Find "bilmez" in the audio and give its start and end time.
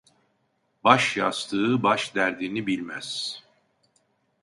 2.67-3.39